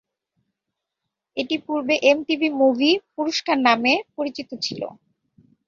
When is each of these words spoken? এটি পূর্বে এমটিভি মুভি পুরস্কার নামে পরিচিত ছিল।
এটি 1.37 1.55
পূর্বে 1.65 1.95
এমটিভি 2.09 2.49
মুভি 2.59 2.91
পুরস্কার 3.15 3.57
নামে 3.67 3.93
পরিচিত 4.17 4.49
ছিল। 4.65 4.81